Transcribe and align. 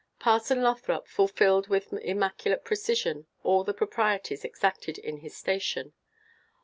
Parson 0.17 0.63
Lothrop 0.63 1.05
fulfilled 1.07 1.67
with 1.67 1.93
immaculate 1.93 2.63
precision 2.65 3.27
all 3.43 3.63
the 3.63 3.71
proprieties 3.71 4.43
exacted 4.43 4.97
in 4.97 5.17
his 5.17 5.37
station. 5.37 5.93